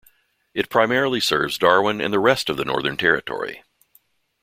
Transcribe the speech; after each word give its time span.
It 0.55 0.71
primarily 0.71 1.19
serves 1.19 1.59
Darwin 1.59 2.01
and 2.01 2.11
the 2.11 2.17
rest 2.19 2.49
of 2.49 2.57
the 2.57 2.65
Northern 2.65 2.97
Territory. 2.97 3.61